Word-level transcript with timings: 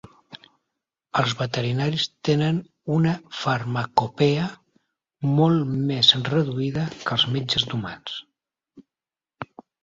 Els 1.19 1.33
veterinaris 1.41 2.05
tenen 2.29 2.61
una 2.95 3.11
farmacopea 3.41 4.47
molt 5.41 5.77
més 5.91 6.11
reduïda 6.31 6.87
que 7.05 7.15
els 7.19 7.27
metges 7.37 7.69
d'humans. 7.69 8.19